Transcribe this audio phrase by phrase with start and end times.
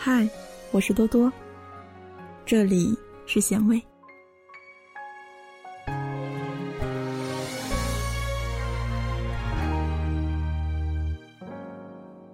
[0.00, 0.30] 嗨，
[0.70, 1.30] 我是多多，
[2.46, 3.82] 这里是咸味。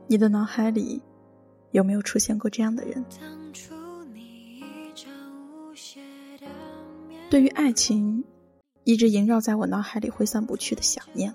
[0.06, 1.00] 你的脑海里
[1.70, 3.02] 有没有出现过这样的人？
[7.30, 8.22] 对于爱情，
[8.84, 11.34] 一直萦绕在我脑海里挥散不去的想念，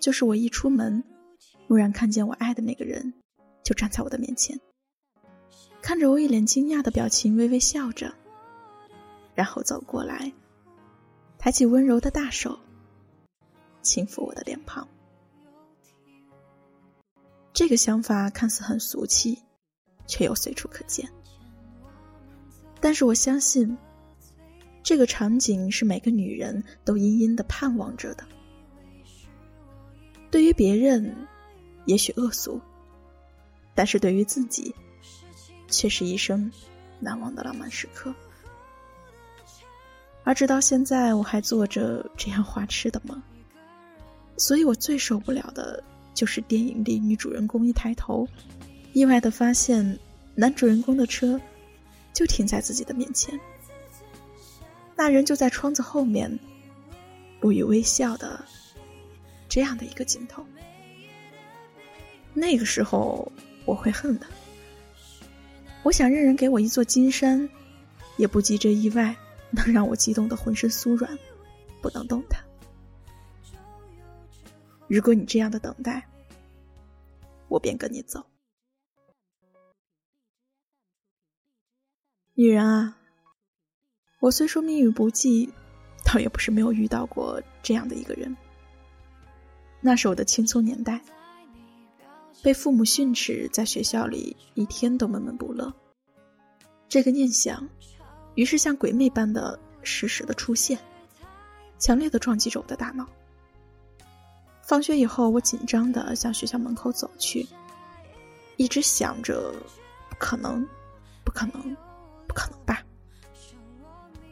[0.00, 1.02] 就是我一出门，
[1.66, 3.12] 蓦然看见我爱的那个人，
[3.64, 4.56] 就站在我的面前。
[5.84, 8.10] 看着我一脸惊讶的表情，微微笑着，
[9.34, 10.32] 然后走过来，
[11.36, 12.58] 抬起温柔的大手，
[13.82, 14.88] 轻抚我的脸庞。
[17.52, 19.38] 这个想法看似很俗气，
[20.06, 21.06] 却又随处可见。
[22.80, 23.76] 但是我相信，
[24.82, 28.24] 这个场景是每个女人都殷殷的盼望着的。
[30.30, 31.14] 对于别人，
[31.84, 32.58] 也许恶俗，
[33.74, 34.74] 但是对于自己。
[35.76, 36.50] 却是一生
[37.00, 38.14] 难忘的浪漫时刻，
[40.22, 43.20] 而直到现在，我还做着这样花痴的梦。
[44.36, 48.26] 所以我最受不了的就是电影里女主人公一抬头，
[48.92, 49.98] 意外的发现
[50.34, 51.40] 男主人公的车
[52.12, 53.38] 就停在自己的面前，
[54.96, 56.38] 那人就在窗子后面，
[57.40, 58.44] 不予微笑的
[59.48, 60.44] 这样的一个镜头。
[62.32, 63.30] 那个时候
[63.64, 64.26] 我会恨的。
[65.84, 67.46] 我想任人给我一座金山，
[68.16, 69.14] 也不及这意外
[69.50, 71.16] 能让我激动的浑身酥软，
[71.82, 72.42] 不能动弹。
[74.88, 76.08] 如果你这样的等待，
[77.48, 78.24] 我便跟你走。
[82.32, 82.96] 女人啊，
[84.20, 85.52] 我虽说命运不济，
[86.02, 88.34] 倒也不是没有遇到过这样的一个人。
[89.82, 91.02] 那是我的青葱年代。
[92.44, 95.72] 被父母训斥，在学校里一天都闷闷不乐。
[96.90, 97.66] 这个念想，
[98.34, 100.78] 于是像鬼魅般的时时的出现，
[101.78, 103.08] 强烈的撞击着我的大脑。
[104.60, 107.46] 放学以后，我紧张的向学校门口走去，
[108.58, 109.50] 一直想着，
[110.10, 110.68] 不可能，
[111.24, 111.74] 不可能，
[112.28, 112.84] 不可能吧。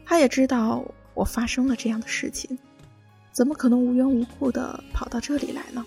[0.05, 2.59] 他也知道我发生了这样的事情，
[3.33, 5.83] 怎么可能无缘无故的跑到这里来呢？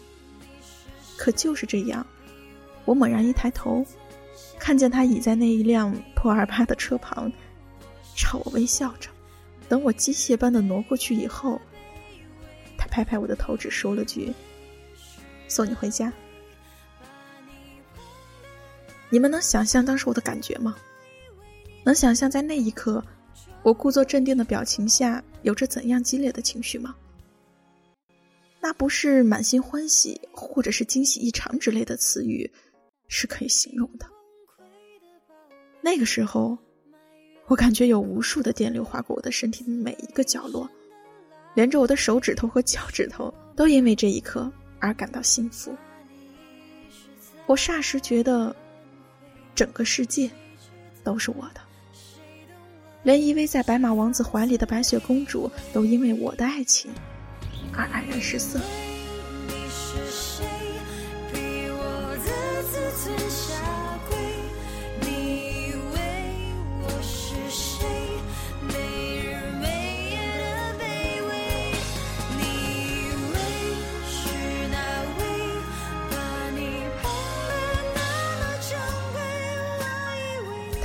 [1.16, 2.04] 可就是这样。
[2.86, 3.86] 我猛然一抬头，
[4.60, 7.32] 看见他倚在那一辆破二八的车旁，
[8.16, 9.10] 朝我微笑着。
[9.68, 11.60] 等我机械般的挪过去以后，
[12.78, 14.32] 他拍拍我的头，只说了句
[15.50, 16.14] ：“送你回家。”
[19.10, 20.76] 你们能想象当时我的感觉吗？
[21.84, 23.04] 能想象在那一刻，
[23.64, 26.96] 我故作镇定的表情下有着怎样激烈的情绪吗？
[28.62, 32.52] 那不是满心欢喜，或者是惊喜异常之类的词语。
[33.08, 34.06] 是可以形容的。
[35.82, 36.58] 那个时候，
[37.48, 40.68] 我感觉有无数的电流划过我的身体的每一个角落，
[41.54, 45.76] 连着我的手指头和脚趾头都因为这一刻而感到幸福。
[47.46, 48.56] 我霎时觉得，
[49.54, 50.30] 整个世界
[51.04, 51.62] 都是我的，
[53.04, 56.90] 连依偎在白马王子怀里的白雪公主都因为我的爱情
[57.72, 58.60] 而黯然失色。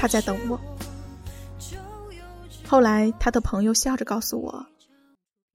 [0.00, 0.58] 他在等我。
[2.66, 4.66] 后来，他的朋友笑着告诉我，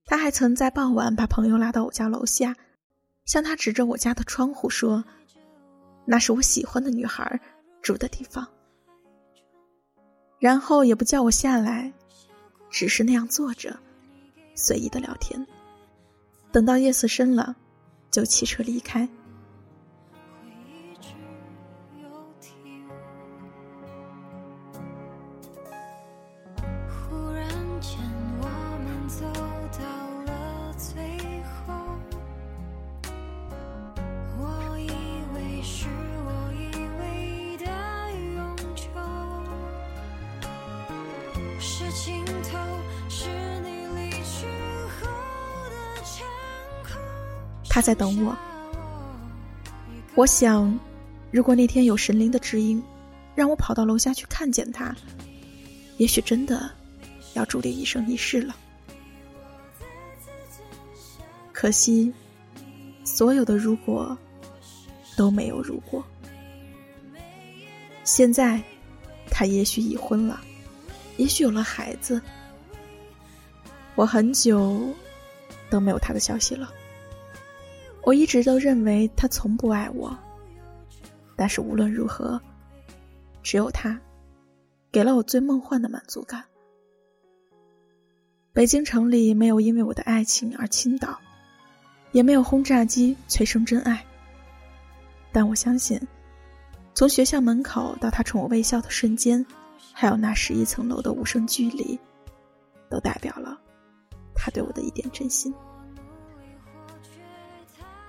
[0.05, 2.55] 他还曾在傍晚把朋友拉到我家楼下，
[3.25, 5.03] 向他指着我家的窗户说
[6.05, 7.41] ：“那是我喜欢的女孩
[7.81, 8.47] 住的地方。”
[10.37, 11.91] 然后也不叫我下来，
[12.69, 13.75] 只是那样坐着，
[14.53, 15.47] 随意的聊天。
[16.51, 17.55] 等到夜色深了，
[18.11, 19.09] 就骑车离开。
[41.77, 42.57] 这尽头
[43.09, 43.27] 是
[43.59, 44.45] 你离去
[44.97, 45.07] 后
[45.69, 46.01] 的
[47.69, 48.33] 他在等我。
[50.15, 50.79] 我想，
[51.31, 52.81] 如果那天有神灵的指引，
[53.35, 54.95] 让我跑到楼下去看见他，
[55.97, 56.71] 也许真的
[57.33, 58.55] 要注定一生一世了。
[61.51, 62.13] 可惜，
[63.03, 64.17] 所有的如果
[65.17, 66.01] 都没有如果。
[68.05, 68.63] 现在，
[69.29, 70.39] 他也许已婚了，
[71.17, 72.21] 也许有了孩子。
[73.95, 74.93] 我很久
[75.69, 76.71] 都没有他的消息了。
[78.03, 80.15] 我一直都认为他从不爱我，
[81.35, 82.39] 但是无论如何，
[83.41, 83.99] 只有他
[84.91, 86.43] 给了我最梦幻的满足感。
[88.53, 91.19] 北京城里没有因为我的爱情而倾倒，
[92.11, 94.05] 也没有轰炸机催生真爱。
[95.31, 95.99] 但我相信。
[96.93, 99.45] 从学校门口到他冲我微笑的瞬间，
[99.97, 101.97] 还有那十一层楼的无声距离，
[102.89, 103.57] 都代表了
[104.35, 105.53] 他对我的一点真心。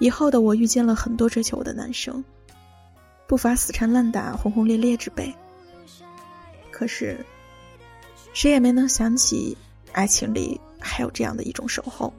[0.01, 2.25] 以后的我遇见了很多追求我的男生，
[3.29, 5.33] 不乏死缠烂打、轰轰烈烈之辈。
[6.73, 7.25] 可是，
[8.35, 9.57] 谁也没能想起，
[9.93, 12.13] 爱情里还有这样的一种守候。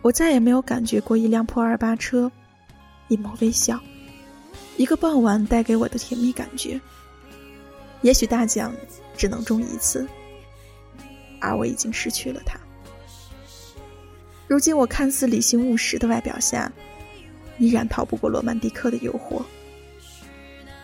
[0.00, 2.30] 我再也没有感觉过一辆破二八车，
[3.08, 3.80] 一抹微笑。
[4.76, 6.80] 一个傍晚带给我的甜蜜感觉。
[8.02, 8.74] 也许大奖
[9.16, 10.06] 只能中一次，
[11.40, 12.58] 而我已经失去了它。
[14.48, 16.70] 如今我看似理性务实的外表下，
[17.58, 19.42] 依然逃不过罗曼蒂克的诱惑。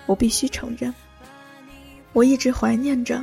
[0.06, 0.94] 我必须承认，
[2.12, 3.22] 我一直怀念着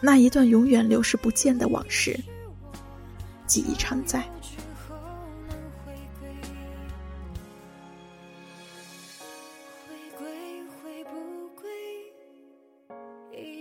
[0.00, 2.18] 那一段永远流逝不见的往事，
[3.46, 4.22] 记忆常在。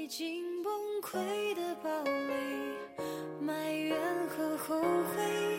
[0.03, 3.05] 已经崩溃的堡垒，
[3.39, 3.97] 埋怨
[4.27, 5.57] 和后悔，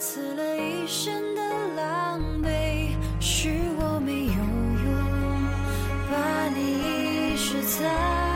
[0.00, 4.34] 刺了一身的狼狈，是我没有
[4.84, 4.90] 用，
[6.10, 8.33] 把你遗失在。